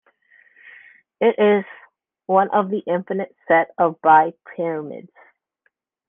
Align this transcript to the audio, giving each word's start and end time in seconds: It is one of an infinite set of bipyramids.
It 1.19 1.35
is 1.37 1.63
one 2.25 2.49
of 2.49 2.71
an 2.73 2.81
infinite 2.87 3.35
set 3.47 3.71
of 3.77 4.01
bipyramids. 4.01 5.13